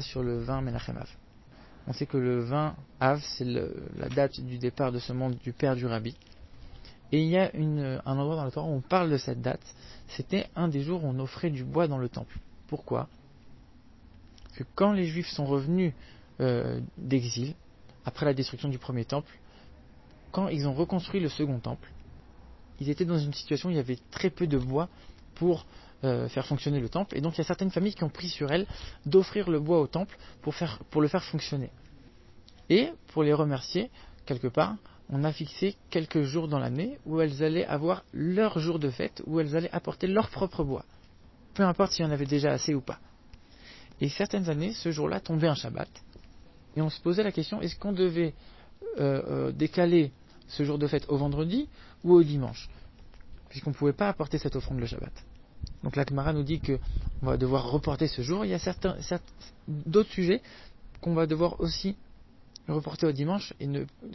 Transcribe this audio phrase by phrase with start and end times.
[0.00, 1.08] sur le 20 Menachem Av.
[1.86, 5.52] On sait que le 20 Av, c'est la date du départ de ce monde du
[5.52, 6.16] père du rabbi.
[7.12, 9.62] Et il y a un endroit dans le Torah où on parle de cette date.
[10.08, 12.38] C'était un des jours où on offrait du bois dans le temple.
[12.66, 13.08] Pourquoi?
[14.44, 15.92] Parce que quand les Juifs sont revenus
[16.40, 17.54] euh, d'exil,
[18.06, 19.30] après la destruction du premier temple,
[20.32, 21.90] quand ils ont reconstruit le second temple,
[22.80, 24.88] ils étaient dans une situation où il y avait très peu de bois
[25.34, 25.66] pour
[26.02, 27.16] euh, faire fonctionner le temple.
[27.16, 28.66] Et donc il y a certaines familles qui ont pris sur elles
[29.06, 31.70] d'offrir le bois au temple pour, faire, pour le faire fonctionner.
[32.68, 33.90] Et pour les remercier,
[34.26, 34.76] quelque part,
[35.10, 39.22] on a fixé quelques jours dans l'année où elles allaient avoir leur jour de fête,
[39.26, 40.84] où elles allaient apporter leur propre bois.
[41.54, 42.98] Peu importe s'il y en avait déjà assez ou pas.
[44.00, 45.88] Et certaines années, ce jour-là tombait un Shabbat.
[46.76, 48.34] Et on se posait la question, est-ce qu'on devait
[48.98, 50.12] euh, euh, décaler
[50.48, 51.68] ce jour de fête au vendredi
[52.02, 52.68] ou au dimanche?
[53.48, 55.12] Puisqu'on ne pouvait pas apporter cette offrande le Shabbat.
[55.84, 58.44] Donc la Gemara nous dit qu'on va devoir reporter ce jour.
[58.44, 58.96] Il y a certains,
[59.68, 60.40] d'autres sujets
[61.00, 61.94] qu'on va devoir aussi
[62.66, 63.68] reporter au dimanche et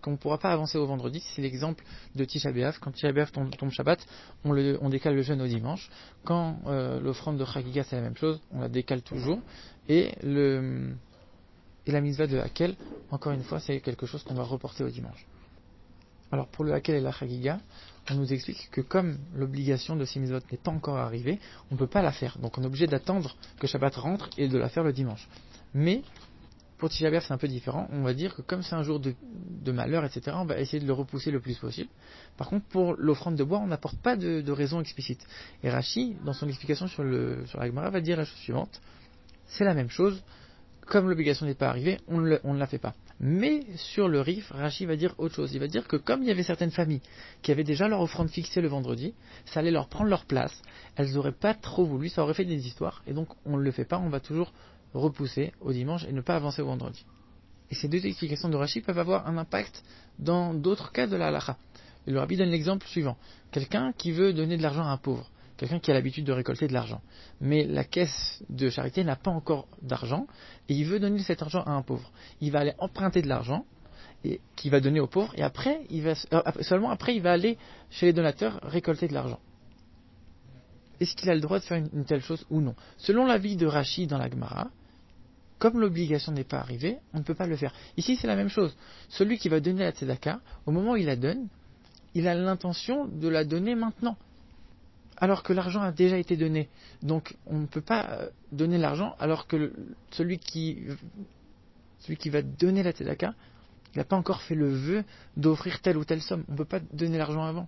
[0.00, 1.20] qu'on ne pourra pas avancer au vendredi.
[1.34, 2.78] C'est l'exemple de Tisha B'Av.
[2.78, 3.98] Quand Tisha tombe, Shabbat,
[4.44, 5.90] on, décale le jeûne au dimanche.
[6.24, 9.40] Quand euh, l'offrande de Chagiga c'est la même chose, on la décale toujours.
[9.88, 10.94] Et, le,
[11.84, 12.76] et la mitzvah de Hakel,
[13.10, 15.26] encore une fois, c'est quelque chose qu'on va reporter au dimanche.
[16.32, 17.60] Alors pour le Hakel et la Chagiga,
[18.10, 21.38] on nous explique que comme l'obligation de ces n'est pas encore arrivée,
[21.70, 22.38] on ne peut pas la faire.
[22.38, 25.28] Donc on est obligé d'attendre que Shabbat rentre et de la faire le dimanche.
[25.74, 26.02] Mais
[26.78, 27.88] pour Tisha c'est un peu différent.
[27.90, 29.14] On va dire que comme c'est un jour de,
[29.72, 31.88] malheur, etc., on va essayer de le repousser le plus possible.
[32.36, 35.26] Par contre, pour l'offrande de bois, on n'apporte pas de, raison explicite.
[35.62, 38.80] Et Rashi, dans son explication sur la Gemara, va dire la chose suivante.
[39.46, 40.22] C'est la même chose.
[40.86, 42.94] Comme l'obligation n'est pas arrivée, on ne la fait pas.
[43.18, 45.54] Mais sur le Rif, Rashi va dire autre chose.
[45.54, 47.00] Il va dire que comme il y avait certaines familles
[47.42, 49.14] qui avaient déjà leur offrande fixée le vendredi,
[49.46, 50.62] ça allait leur prendre leur place.
[50.96, 53.02] Elles n'auraient pas trop voulu, ça aurait fait des histoires.
[53.06, 54.52] Et donc on ne le fait pas, on va toujours
[54.92, 57.04] repousser au dimanche et ne pas avancer au vendredi.
[57.70, 59.82] Et ces deux explications de Rashi peuvent avoir un impact
[60.18, 61.56] dans d'autres cas de la halacha.
[62.06, 63.16] le rabbi donne l'exemple suivant.
[63.50, 66.68] Quelqu'un qui veut donner de l'argent à un pauvre quelqu'un qui a l'habitude de récolter
[66.68, 67.00] de l'argent.
[67.40, 70.26] Mais la caisse de charité n'a pas encore d'argent
[70.68, 72.10] et il veut donner cet argent à un pauvre.
[72.40, 73.64] Il va aller emprunter de l'argent
[74.56, 77.58] qu'il va donner au pauvre et après, euh, seulement après, il va aller
[77.90, 79.40] chez les donateurs récolter de l'argent.
[81.00, 82.74] Est-ce qu'il a le droit de faire une, telle chose ou non?
[82.96, 84.70] Selon l'avis de Rachid dans la Gemara,
[85.58, 87.72] comme l'obligation n'est pas arrivée, on ne peut pas le faire.
[87.96, 88.76] Ici, c'est la même chose.
[89.08, 91.48] Celui qui va donner la tzedaka, au moment où il la donne,
[92.14, 94.16] il a l'intention de la donner maintenant
[95.16, 96.68] alors que l'argent a déjà été donné.
[97.02, 99.72] Donc on ne peut pas euh, donner l'argent alors que
[100.10, 100.78] celui, qui,
[102.00, 103.34] celui qui va donner la tzedaka,
[103.94, 105.04] n'a pas encore fait le vœu
[105.36, 106.44] d'offrir telle ou telle somme.
[106.48, 107.66] On ne peut pas donner l'argent avant.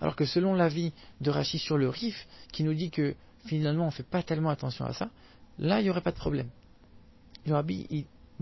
[0.00, 3.14] Alors que selon l'avis de Rachid sur le RIF, qui nous dit que
[3.46, 5.10] finalement on ne fait pas tellement attention à ça,
[5.58, 6.48] là il n'y aurait pas de problème.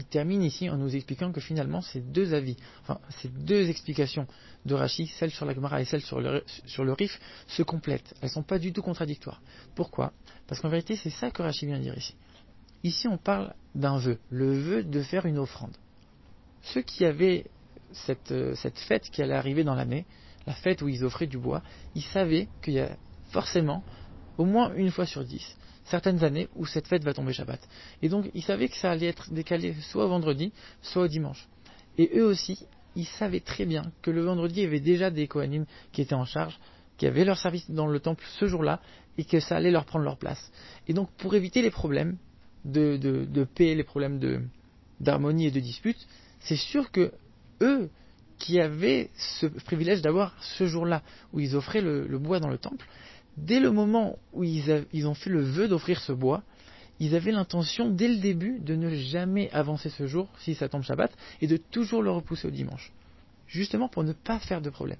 [0.05, 4.27] Termine ici en nous expliquant que finalement ces deux avis, enfin ces deux explications
[4.65, 8.15] de Rashi, celle sur la Gemara et celle sur le, sur le Rif, se complètent.
[8.21, 9.41] Elles ne sont pas du tout contradictoires.
[9.75, 10.12] Pourquoi?
[10.47, 12.15] Parce qu'en vérité, c'est ça que Rashi vient dire ici.
[12.83, 15.77] Ici, on parle d'un vœu, le vœu de faire une offrande.
[16.63, 17.47] Ceux qui avaient
[17.93, 20.05] cette, euh, cette fête qui allait arriver dans l'année,
[20.47, 21.63] la fête où ils offraient du bois,
[21.95, 22.97] ils savaient qu'il y a
[23.31, 23.83] forcément,
[24.39, 27.61] au moins une fois sur dix, certaines années où cette fête va tomber Shabbat.
[28.03, 30.53] Et donc, ils savaient que ça allait être décalé soit au vendredi,
[30.83, 31.49] soit au dimanche.
[31.99, 35.27] Et eux aussi, ils savaient très bien que le vendredi, il y avait déjà des
[35.29, 36.59] Kohanim qui étaient en charge,
[36.99, 38.81] qui avaient leur service dans le temple ce jour-là,
[39.19, 40.51] et que ça allait leur prendre leur place.
[40.89, 42.17] Et donc, pour éviter les problèmes
[42.65, 44.49] de, de, paix, les problèmes
[45.01, 45.99] d'harmonie et de dispute,
[46.41, 47.13] c'est sûr que
[47.61, 47.89] eux,
[48.39, 51.03] qui avaient ce privilège d'avoir ce jour-là
[51.33, 52.87] où ils offraient le bois dans le temple,
[53.37, 56.43] dès le moment où ils, ont fait le vœu d'offrir ce bois,
[56.99, 60.83] ils avaient l'intention dès le début de ne jamais avancer ce jour, si ça tombe
[60.83, 62.93] Shabbat, et de toujours le repousser au dimanche.
[63.47, 64.99] Justement pour ne pas faire de problème.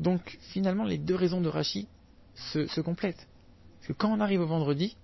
[0.00, 1.88] Donc finalement, les deux raisons de Rachi
[2.34, 3.26] se, complètent.
[3.78, 4.96] Parce que quand on arrive au vendredi,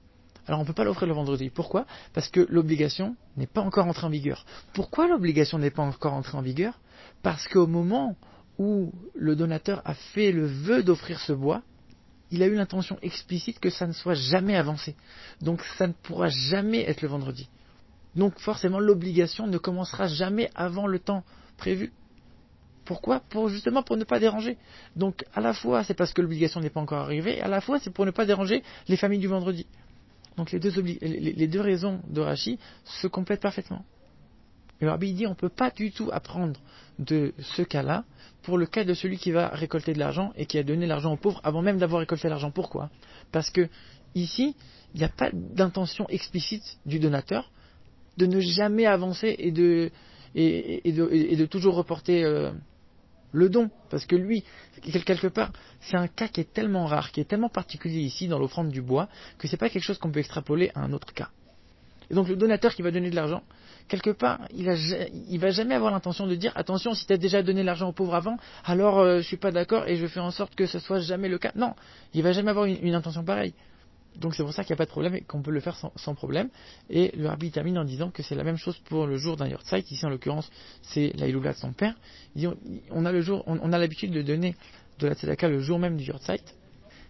[0.47, 1.51] alors on ne peut pas l'offrir le vendredi.
[1.51, 1.87] Pourquoi?
[2.13, 4.47] Parce que l'obligation n'est pas encore entrée en vigueur.
[4.73, 6.79] Pourquoi l'obligation n'est pas encore entrée en vigueur?
[7.23, 8.17] Parce qu'au moment
[8.59, 11.63] où le donateur a fait le vœu d'offrir ce bois,
[12.31, 14.97] il a eu l'intention explicite que ça ne soit jamais avancé.
[15.41, 17.49] Donc ça ne pourra jamais être le vendredi.
[18.17, 21.25] Donc forcément l'obligation ne commencera jamais avant le temps
[21.57, 21.93] prévu.
[22.85, 23.21] Pourquoi?
[23.21, 24.59] Pour justement pour ne pas déranger.
[24.97, 27.79] Donc à la fois c'est parce que l'obligation n'est pas encore arrivée, à la fois
[27.79, 29.67] c'est pour ne pas déranger les familles du vendredi.
[30.37, 30.59] Donc les
[31.49, 33.85] deux, raisons de Rachi se complètent parfaitement.
[34.81, 36.61] Et Rabbi dit on ne peut pas du tout apprendre
[36.99, 38.05] de ce cas-là
[38.43, 41.13] pour le cas de celui qui va récolter de l'argent et qui a donné l'argent
[41.13, 42.51] aux pauvres avant même d'avoir récolté l'argent.
[42.51, 42.91] Pourquoi?
[43.33, 43.69] Parce que
[44.15, 44.55] ici,
[44.95, 47.51] il n'y a pas d'intention explicite du donateur
[48.17, 49.91] de ne jamais avancer et de,
[51.47, 52.53] toujours reporter euh,
[53.33, 53.71] le don.
[53.91, 54.45] Parce que lui,
[54.83, 58.39] quelque part, c'est un cas qui est tellement rare, qui est tellement particulier ici dans
[58.39, 61.31] l'offrande du bois, que c'est pas quelque chose qu'on peut extrapoler à un autre cas.
[62.11, 63.43] Et donc le donateur qui va donner de l'argent,
[63.89, 67.43] quelque part, il, ne va jamais avoir l'intention de dire attention, si tu as déjà
[67.43, 70.21] donné l'argent aux pauvres avant, alors je euh, je suis pas d'accord et je fais
[70.21, 71.53] en sorte que ce soit jamais le cas.
[71.57, 71.75] Non,
[72.13, 73.55] il va jamais avoir une intention pareille.
[74.17, 75.77] Donc c'est pour ça qu'il n'y a pas de problème et qu'on peut le faire
[75.97, 76.49] sans, problème.
[76.89, 79.49] Et le rabbi termine en disant que c'est la même chose pour le jour d'un
[79.49, 79.85] yortzeit.
[79.91, 80.51] Ici en l'occurrence
[80.83, 81.95] c'est la de son père.
[82.91, 84.55] on, a le jour, on, a l'habitude de donner
[84.99, 86.43] de la tzedaka le jour même du yortzeit.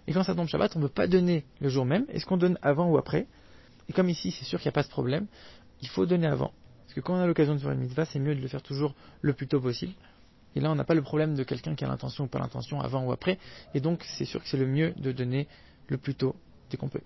[0.07, 2.05] Et quand ça tombe Shabbat, on ne peut pas donner le jour même.
[2.09, 3.27] Est-ce qu'on donne avant ou après?
[3.89, 5.27] Et comme ici c'est sûr qu'il n'y a pas ce problème,
[5.81, 6.53] il faut donner avant.
[6.83, 8.63] Parce que quand on a l'occasion de faire une mitzvah, c'est mieux de le faire
[8.63, 9.93] toujours le plus tôt possible.
[10.57, 12.81] Et là, on n'a pas le problème de quelqu'un qui a l'intention ou pas l'intention
[12.81, 13.39] avant ou après.
[13.75, 15.49] Et donc, c'est sûr que c'est le mieux de donner
[15.89, 16.37] le plus tôt
[16.71, 17.01] dès qu'on peut.